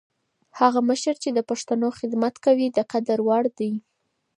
هغه 0.59 0.79
مشر 0.89 1.15
چي 1.23 1.29
د 1.33 1.39
پښتنو 1.49 1.87
خدمت 1.99 2.35
کوي، 2.45 2.67
د 2.71 2.79
قدر 2.91 3.17
وړ 3.27 3.43
دی. 3.59 3.71